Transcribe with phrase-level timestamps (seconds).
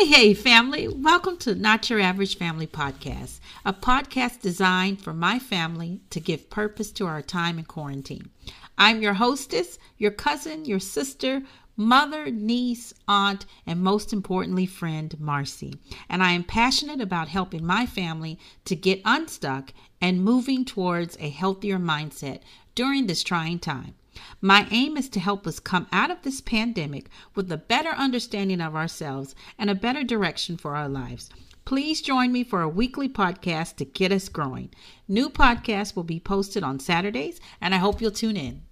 [0.00, 0.88] Hey, hey, family.
[0.88, 6.48] Welcome to Not Your Average Family Podcast, a podcast designed for my family to give
[6.48, 8.30] purpose to our time in quarantine.
[8.78, 11.42] I'm your hostess, your cousin, your sister,
[11.76, 15.74] mother, niece, aunt, and most importantly, friend, Marcy.
[16.08, 21.28] And I am passionate about helping my family to get unstuck and moving towards a
[21.28, 22.40] healthier mindset
[22.74, 23.96] during this trying time.
[24.40, 28.60] My aim is to help us come out of this pandemic with a better understanding
[28.60, 31.30] of ourselves and a better direction for our lives.
[31.64, 34.70] Please join me for a weekly podcast to get us growing.
[35.06, 38.62] New podcasts will be posted on Saturdays, and I hope you'll tune in.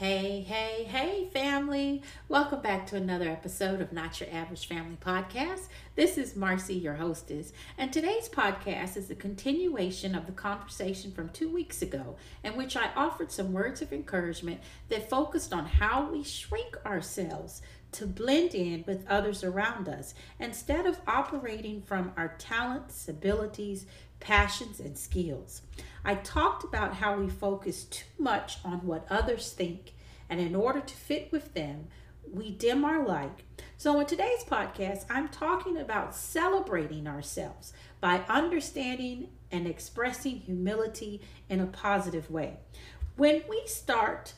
[0.00, 2.02] Hey, hey, hey, family.
[2.26, 5.68] Welcome back to another episode of Not Your Average Family Podcast.
[5.94, 11.28] This is Marcy, your hostess, and today's podcast is a continuation of the conversation from
[11.28, 16.10] two weeks ago, in which I offered some words of encouragement that focused on how
[16.10, 17.60] we shrink ourselves
[17.92, 23.84] to blend in with others around us instead of operating from our talents, abilities,
[24.20, 25.62] passions, and skills.
[26.04, 29.92] I talked about how we focus too much on what others think,
[30.30, 31.88] and in order to fit with them,
[32.32, 33.40] we dim our light.
[33.76, 41.60] So, in today's podcast, I'm talking about celebrating ourselves by understanding and expressing humility in
[41.60, 42.58] a positive way.
[43.16, 44.34] When we start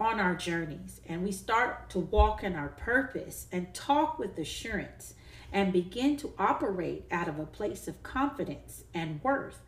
[0.00, 5.14] on our journeys and we start to walk in our purpose and talk with assurance
[5.52, 9.60] and begin to operate out of a place of confidence and worth,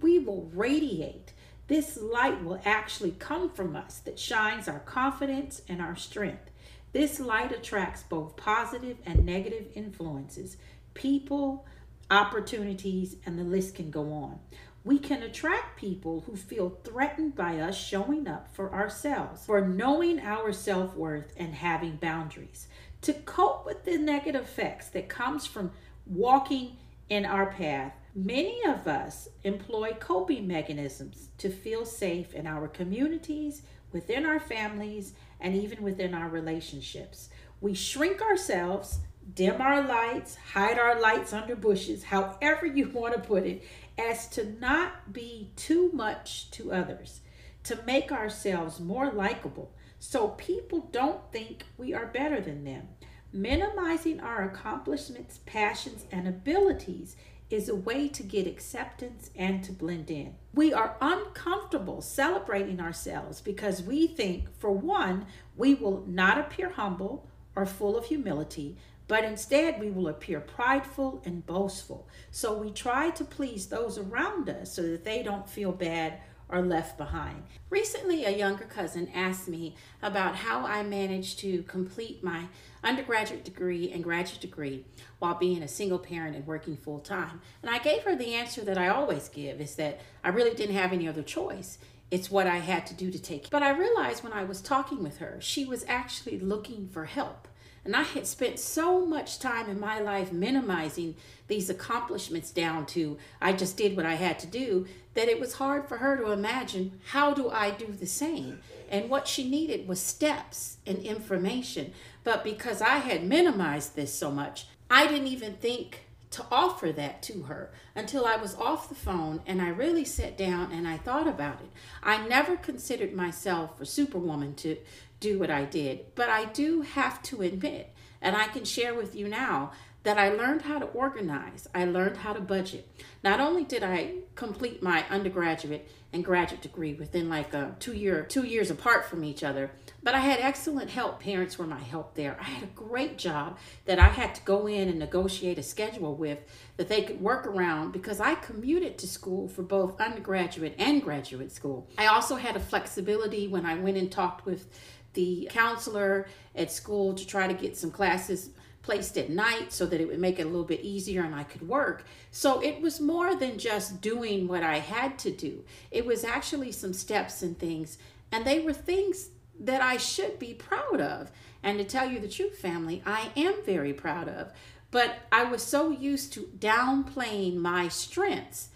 [0.00, 1.32] we will radiate.
[1.68, 6.50] This light will actually come from us that shines our confidence and our strength.
[6.92, 10.56] This light attracts both positive and negative influences,
[10.94, 11.66] people,
[12.10, 14.38] opportunities, and the list can go on.
[14.82, 20.20] We can attract people who feel threatened by us showing up for ourselves, for knowing
[20.20, 22.68] our self worth and having boundaries.
[23.02, 25.72] To cope with the negative effects that comes from
[26.06, 26.78] walking
[27.10, 33.62] in our path, many of us employ coping mechanisms to feel safe in our communities,
[33.92, 37.28] within our families, and even within our relationships.
[37.60, 38.98] We shrink ourselves,
[39.34, 43.62] dim our lights, hide our lights under bushes, however you want to put it,
[43.96, 47.20] as to not be too much to others,
[47.64, 49.70] to make ourselves more likable
[50.00, 52.88] so people don't think we are better than them.
[53.32, 57.16] Minimizing our accomplishments, passions, and abilities
[57.50, 60.34] is a way to get acceptance and to blend in.
[60.54, 65.26] We are uncomfortable celebrating ourselves because we think, for one,
[65.56, 67.26] we will not appear humble
[67.56, 68.76] or full of humility,
[69.06, 72.06] but instead we will appear prideful and boastful.
[72.30, 76.62] So we try to please those around us so that they don't feel bad or
[76.62, 77.42] left behind.
[77.70, 82.46] Recently, a younger cousin asked me about how I managed to complete my
[82.82, 84.84] undergraduate degree and graduate degree
[85.18, 87.40] while being a single parent and working full time.
[87.62, 90.76] And I gave her the answer that I always give is that I really didn't
[90.76, 91.78] have any other choice.
[92.10, 93.50] It's what I had to do to take.
[93.50, 97.48] But I realized when I was talking with her, she was actually looking for help.
[97.84, 101.16] And I had spent so much time in my life minimizing
[101.48, 105.54] these accomplishments down to I just did what I had to do that it was
[105.54, 108.60] hard for her to imagine how do I do the same.
[108.88, 111.92] And what she needed was steps and information.
[112.22, 117.22] But because I had minimized this so much, I didn't even think to offer that
[117.22, 120.98] to her until I was off the phone and I really sat down and I
[120.98, 121.70] thought about it.
[122.02, 124.76] I never considered myself a superwoman to
[125.20, 126.14] do what I did.
[126.14, 129.72] But I do have to admit, and I can share with you now,
[130.04, 131.68] that I learned how to organize.
[131.74, 132.88] I learned how to budget.
[133.22, 138.22] Not only did I complete my undergraduate and graduate degree within like a two year
[138.22, 139.70] two years apart from each other,
[140.02, 141.20] but I had excellent help.
[141.20, 142.38] Parents were my help there.
[142.40, 146.14] I had a great job that I had to go in and negotiate a schedule
[146.14, 146.38] with
[146.76, 151.52] that they could work around because I commuted to school for both undergraduate and graduate
[151.52, 151.88] school.
[151.98, 154.68] I also had a flexibility when I went and talked with
[155.14, 158.50] the counselor at school to try to get some classes
[158.82, 161.42] placed at night so that it would make it a little bit easier and I
[161.42, 162.04] could work.
[162.30, 165.64] So it was more than just doing what I had to do.
[165.90, 167.98] It was actually some steps and things,
[168.32, 169.30] and they were things
[169.60, 171.30] that I should be proud of.
[171.62, 174.52] And to tell you the truth, family, I am very proud of.
[174.90, 178.68] But I was so used to downplaying my strengths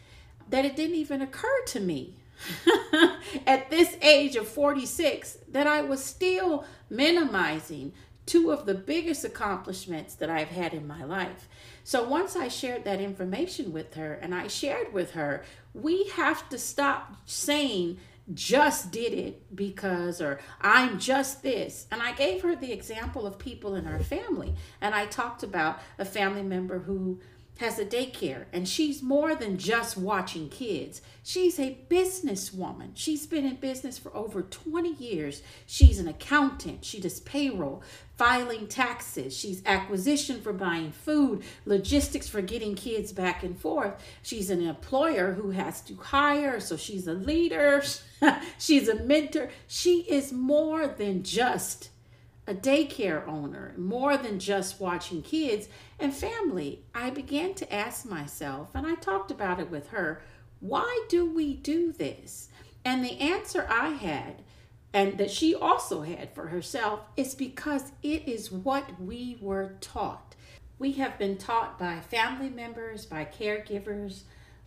[0.49, 2.16] that it didn't even occur to me
[3.46, 7.93] at this age of 46 that I was still minimizing
[8.26, 11.48] two of the biggest accomplishments that I've had in my life.
[11.84, 15.42] So once I shared that information with her and I shared with her,
[15.74, 17.98] we have to stop saying
[18.32, 21.86] just did it because or I'm just this.
[21.90, 24.54] And I gave her the example of people in our family.
[24.80, 27.20] And I talked about a family member who
[27.58, 31.00] has a daycare and she's more than just watching kids.
[31.22, 32.90] She's a businesswoman.
[32.94, 35.43] She's been in business for over 20 years.
[35.66, 36.84] She's an accountant.
[36.84, 37.82] She does payroll,
[38.16, 39.37] filing taxes.
[39.37, 43.94] She's acquisition for buying food, logistics for getting kids back and forth.
[44.22, 47.84] She's an employer who has to hire, so she's a leader.
[48.58, 49.50] she's a mentor.
[49.69, 51.90] She is more than just
[52.46, 55.68] a daycare owner, more than just watching kids
[55.98, 56.84] and family.
[56.94, 60.22] I began to ask myself, and I talked about it with her,
[60.60, 62.48] why do we do this?
[62.84, 64.42] And the answer I had,
[64.92, 70.34] and that she also had for herself, is because it is what we were taught.
[70.78, 74.22] We have been taught by family members, by caregivers,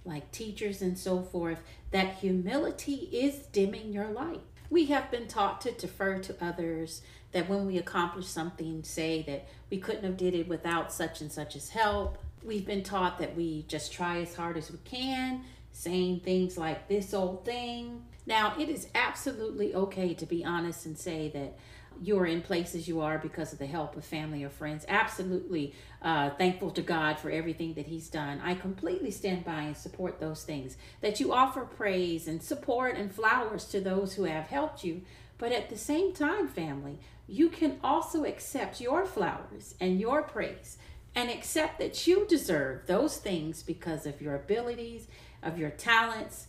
[0.06, 1.62] like teachers and so forth,
[1.92, 4.42] that humility is dimming your light.
[4.70, 7.02] We have been taught to defer to others,
[7.32, 11.32] that when we accomplish something, say that we couldn't have did it without such and
[11.32, 12.18] such as help.
[12.44, 15.42] We've been taught that we just try as hard as we can,
[15.72, 18.06] saying things like this old thing.
[18.26, 21.58] Now, it is absolutely okay to be honest and say that
[22.02, 24.86] you're in places you are because of the help of family or friends.
[24.88, 28.42] Absolutely uh, thankful to God for everything that He's done.
[28.44, 30.78] I completely stand by and support those things.
[31.02, 35.02] That you offer praise and support and flowers to those who have helped you.
[35.38, 40.78] But at the same time, family, you can also accept your flowers and your praise
[41.16, 45.08] and accept that you deserve those things because of your abilities,
[45.42, 46.48] of your talents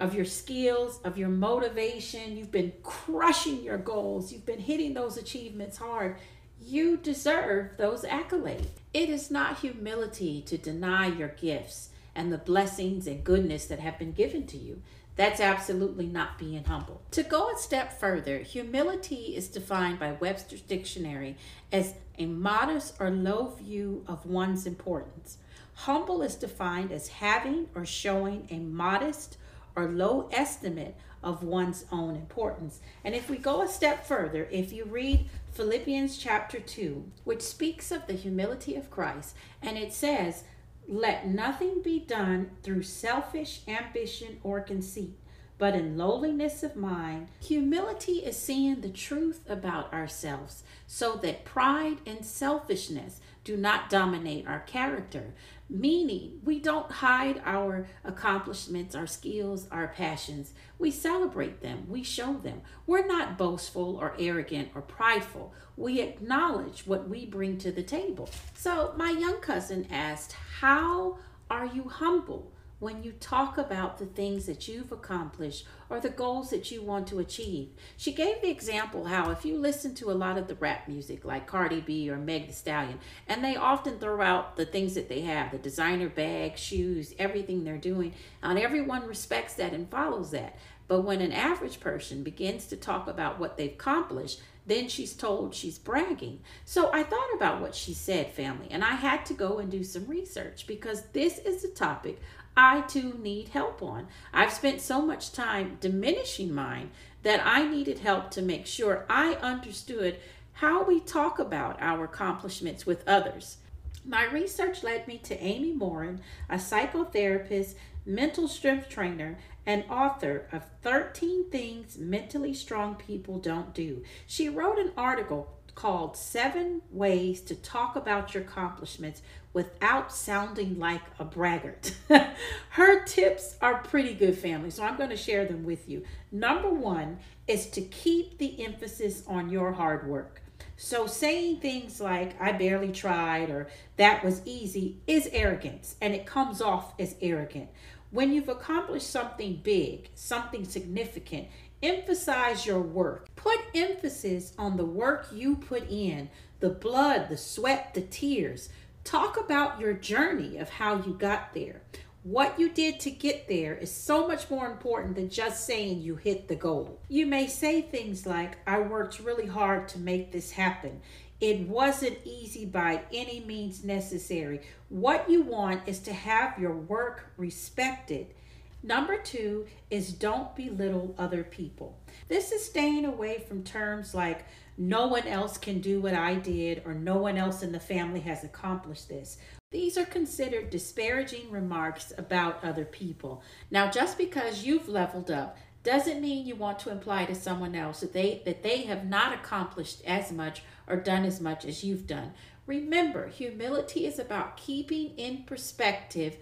[0.00, 2.36] of your skills, of your motivation.
[2.36, 6.16] You've been crushing your goals, you've been hitting those achievements hard.
[6.62, 8.66] You deserve those accolades.
[8.92, 13.98] It is not humility to deny your gifts and the blessings and goodness that have
[13.98, 14.82] been given to you.
[15.16, 17.02] That's absolutely not being humble.
[17.12, 21.36] To go a step further, humility is defined by Webster's Dictionary
[21.72, 25.38] as a modest or low view of one's importance.
[25.74, 29.36] Humble is defined as having or showing a modest
[29.76, 32.80] or low estimate of one's own importance.
[33.04, 37.90] And if we go a step further, if you read Philippians chapter 2, which speaks
[37.90, 40.44] of the humility of Christ, and it says,
[40.88, 45.18] Let nothing be done through selfish ambition or conceit,
[45.58, 47.28] but in lowliness of mind.
[47.40, 54.46] Humility is seeing the truth about ourselves so that pride and selfishness do not dominate
[54.46, 55.34] our character,
[55.70, 60.52] meaning we don't hide our accomplishments, our skills, our passions.
[60.78, 62.62] We celebrate them, we show them.
[62.86, 65.54] We're not boastful or arrogant or prideful.
[65.76, 68.28] We acknowledge what we bring to the table.
[68.54, 71.18] So, my young cousin asked, How
[71.48, 72.52] are you humble?
[72.80, 77.06] When you talk about the things that you've accomplished or the goals that you want
[77.06, 77.68] to achieve.
[77.96, 81.24] She gave the example how if you listen to a lot of the rap music
[81.24, 82.98] like Cardi B or Meg the Stallion,
[83.28, 87.64] and they often throw out the things that they have, the designer bags, shoes, everything
[87.64, 90.56] they're doing, and everyone respects that and follows that.
[90.88, 95.54] But when an average person begins to talk about what they've accomplished, then she's told
[95.54, 96.40] she's bragging.
[96.64, 99.84] So I thought about what she said, family, and I had to go and do
[99.84, 102.18] some research because this is a topic
[102.56, 104.08] I too need help on.
[104.32, 106.90] I've spent so much time diminishing mine
[107.22, 110.18] that I needed help to make sure I understood
[110.54, 113.58] how we talk about our accomplishments with others.
[114.04, 117.74] My research led me to Amy Morin, a psychotherapist,
[118.06, 124.02] mental strength trainer, and author of 13 Things Mentally Strong People Don't Do.
[124.26, 125.50] She wrote an article
[125.80, 129.22] called Seven Ways to Talk About Your Accomplishments
[129.54, 131.94] Without Sounding Like a Braggart.
[132.68, 136.04] Her tips are pretty good, family, so I'm going to share them with you.
[136.30, 137.16] Number one
[137.48, 140.42] is to keep the emphasis on your hard work.
[140.76, 146.26] So, saying things like, I barely tried or that was easy is arrogance and it
[146.26, 147.70] comes off as arrogant.
[148.10, 151.48] When you've accomplished something big, something significant,
[151.82, 153.34] Emphasize your work.
[153.36, 156.28] Put emphasis on the work you put in,
[156.60, 158.68] the blood, the sweat, the tears.
[159.02, 161.80] Talk about your journey of how you got there.
[162.22, 166.16] What you did to get there is so much more important than just saying you
[166.16, 167.00] hit the goal.
[167.08, 171.00] You may say things like, I worked really hard to make this happen.
[171.40, 174.60] It wasn't easy by any means necessary.
[174.90, 178.34] What you want is to have your work respected
[178.82, 181.98] Number two is don't belittle other people.
[182.28, 184.44] This is staying away from terms like
[184.78, 188.20] no one else can do what I did, or no one else in the family
[188.20, 189.36] has accomplished this.
[189.70, 193.42] These are considered disparaging remarks about other people.
[193.70, 198.00] Now, just because you've leveled up doesn't mean you want to imply to someone else
[198.00, 202.06] that they that they have not accomplished as much or done as much as you've
[202.06, 202.32] done.
[202.66, 206.36] Remember, humility is about keeping in perspective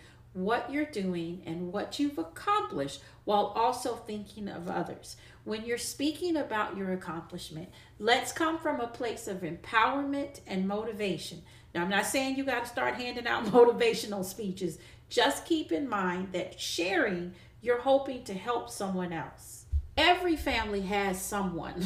[0.44, 5.16] what you're doing and what you've accomplished while also thinking of others.
[5.44, 7.68] When you're speaking about your accomplishment,
[7.98, 11.42] let's come from a place of empowerment and motivation.
[11.74, 14.78] Now, I'm not saying you got to start handing out motivational speeches.
[15.08, 19.64] Just keep in mind that sharing, you're hoping to help someone else.
[19.96, 21.84] Every family has someone,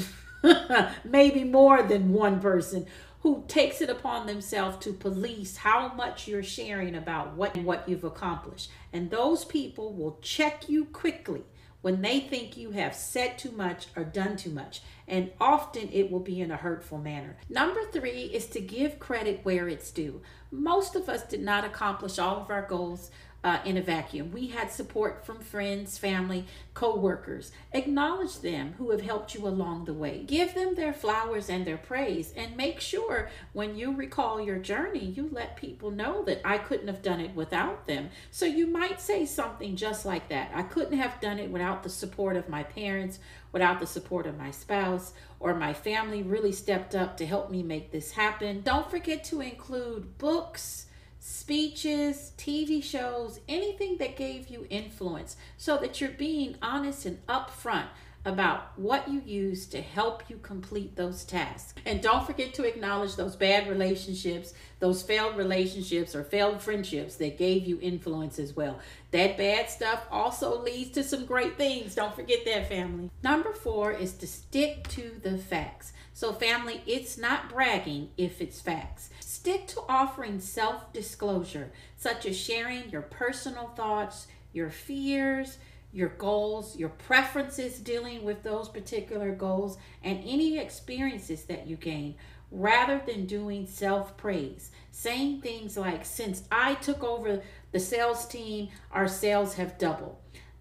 [1.04, 2.86] maybe more than one person,
[3.22, 8.04] who takes it upon themselves to police how much you're sharing about what what you've
[8.04, 8.70] accomplished.
[8.92, 11.42] And those people will check you quickly
[11.82, 14.82] when they think you have said too much or done too much.
[15.06, 17.36] And often it will be in a hurtful manner.
[17.48, 20.22] Number three is to give credit where it's due.
[20.50, 23.10] Most of us did not accomplish all of our goals
[23.44, 24.30] uh, in a vacuum.
[24.32, 27.52] We had support from friends, family, co workers.
[27.72, 30.22] Acknowledge them who have helped you along the way.
[30.26, 35.04] Give them their flowers and their praise, and make sure when you recall your journey,
[35.04, 38.10] you let people know that I couldn't have done it without them.
[38.30, 41.90] So you might say something just like that I couldn't have done it without the
[41.90, 43.18] support of my parents,
[43.50, 47.62] without the support of my spouse, or my family really stepped up to help me
[47.62, 48.60] make this happen.
[48.62, 50.86] Don't forget to include books
[51.24, 57.86] speeches, TV shows, anything that gave you influence, so that you're being honest and upfront
[58.24, 61.74] about what you use to help you complete those tasks.
[61.84, 67.36] And don't forget to acknowledge those bad relationships, those failed relationships or failed friendships that
[67.36, 68.78] gave you influence as well.
[69.10, 71.96] That bad stuff also leads to some great things.
[71.96, 73.10] Don't forget that, family.
[73.24, 75.92] Number four is to stick to the facts.
[76.14, 79.10] So, family, it's not bragging if it's facts.
[79.20, 85.58] Stick to offering self disclosure, such as sharing your personal thoughts, your fears,
[85.92, 92.14] your goals, your preferences dealing with those particular goals, and any experiences that you gain,
[92.50, 94.70] rather than doing self praise.
[94.90, 100.16] Saying things like, Since I took over the sales team, our sales have doubled.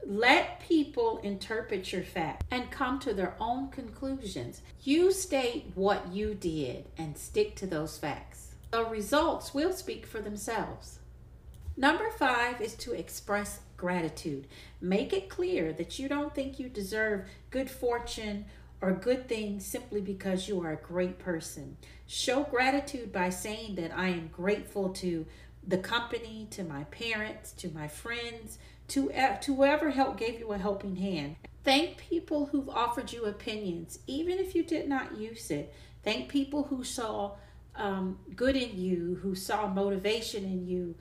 [0.06, 4.62] Let people interpret your facts and come to their own conclusions.
[4.82, 8.56] You state what you did and stick to those facts.
[8.72, 11.00] The results will speak for themselves.
[11.78, 14.46] Number five is to express gratitude.
[14.80, 18.46] Make it clear that you don't think you deserve good fortune
[18.80, 21.78] or good things simply because you are a great person.
[22.06, 25.26] Show gratitude by saying that I am grateful to
[25.68, 28.60] the company, to my parents, to my friends,
[28.90, 29.12] to,
[29.42, 31.38] to whoever helped gave you a helping hand.
[31.64, 35.74] Thank people who've offered you opinions, even if you did not use it.
[36.04, 37.34] Thank people who saw
[37.76, 40.96] um, good in you, who saw motivation in you.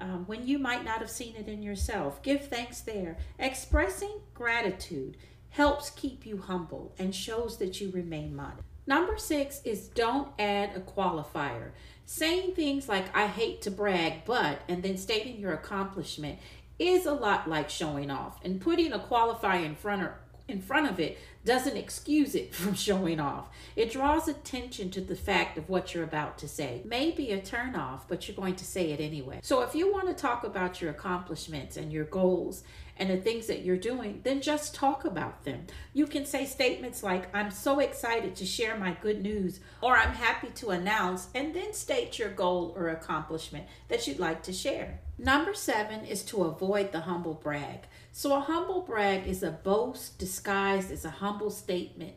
[0.00, 2.22] Um, when you might not have seen it in yourself.
[2.22, 3.16] Give thanks there.
[3.38, 5.16] Expressing gratitude
[5.50, 8.62] helps keep you humble and shows that you remain modest.
[8.86, 11.70] Number six is don't add a qualifier.
[12.04, 16.38] Saying things like, I hate to brag, but, and then stating your accomplishment
[16.78, 18.38] is a lot like showing off.
[18.44, 20.10] And putting a qualifier in front of
[20.48, 23.48] in front of it doesn't excuse it from showing off.
[23.74, 26.82] It draws attention to the fact of what you're about to say.
[26.84, 29.40] Maybe a turnoff, but you're going to say it anyway.
[29.42, 32.62] So if you want to talk about your accomplishments and your goals
[32.98, 35.66] and the things that you're doing, then just talk about them.
[35.92, 40.12] You can say statements like, I'm so excited to share my good news, or I'm
[40.12, 45.00] happy to announce, and then state your goal or accomplishment that you'd like to share.
[45.18, 47.80] Number seven is to avoid the humble brag.
[48.12, 52.14] So, a humble brag is a boast disguised as a humble statement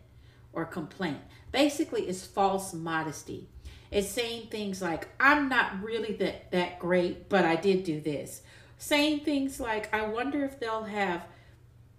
[0.51, 1.19] or complaint.
[1.51, 3.47] Basically, it's false modesty.
[3.91, 8.41] It's saying things like, I'm not really that, that great, but I did do this.
[8.77, 11.25] Saying things like, I wonder if they'll have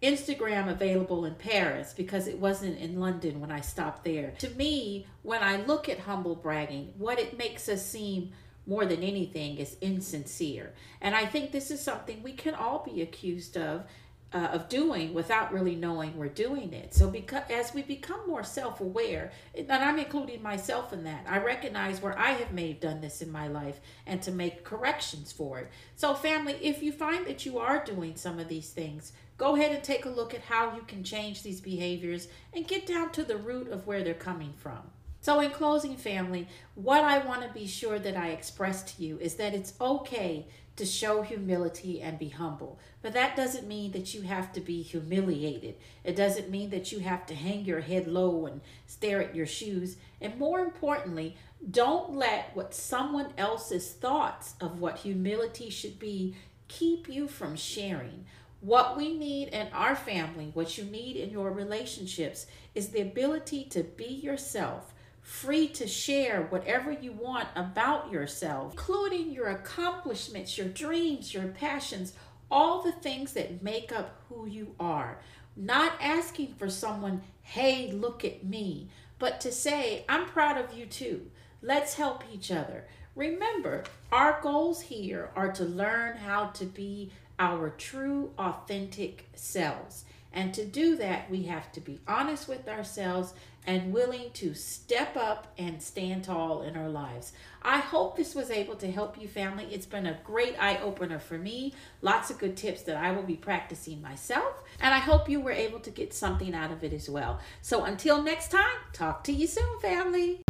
[0.02, 4.33] Instagram available in Paris because it wasn't in London when I stopped there.
[4.38, 8.33] To me, when I look at humble bragging, what it makes us seem
[8.67, 10.73] more than anything is insincere.
[11.00, 13.85] And I think this is something we can all be accused of
[14.33, 16.95] uh, of doing without really knowing we're doing it.
[16.95, 22.00] So because as we become more self-aware, and I'm including myself in that, I recognize
[22.00, 25.71] where I have have done this in my life and to make corrections for it.
[25.97, 29.73] So family, if you find that you are doing some of these things, go ahead
[29.73, 33.25] and take a look at how you can change these behaviors and get down to
[33.25, 34.83] the root of where they're coming from.
[35.21, 39.19] So, in closing, family, what I want to be sure that I express to you
[39.19, 40.47] is that it's okay
[40.77, 42.79] to show humility and be humble.
[43.03, 45.75] But that doesn't mean that you have to be humiliated.
[46.05, 49.45] It doesn't mean that you have to hang your head low and stare at your
[49.45, 49.97] shoes.
[50.23, 51.37] And more importantly,
[51.71, 56.35] don't let what someone else's thoughts of what humility should be
[56.69, 58.25] keep you from sharing.
[58.62, 63.65] What we need in our family, what you need in your relationships, is the ability
[63.71, 70.69] to be yourself, free to share whatever you want about yourself, including your accomplishments, your
[70.69, 72.15] dreams, your passions,
[72.50, 75.21] all the things that make up who you are.
[75.57, 80.87] Not asking for someone, hey, look at me, but to say, I'm proud of you
[80.87, 81.31] too.
[81.62, 82.87] Let's help each other.
[83.15, 90.05] Remember, our goals here are to learn how to be our true, authentic selves.
[90.33, 93.35] And to do that, we have to be honest with ourselves
[93.67, 97.33] and willing to step up and stand tall in our lives.
[97.63, 99.67] I hope this was able to help you, family.
[99.71, 101.75] It's been a great eye opener for me.
[102.01, 104.63] Lots of good tips that I will be practicing myself.
[104.81, 107.41] And I hope you were able to get something out of it as well.
[107.61, 110.43] So until next time, talk to you soon, family.